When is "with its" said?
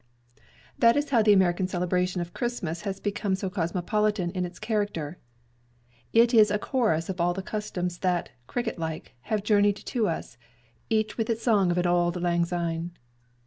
11.19-11.43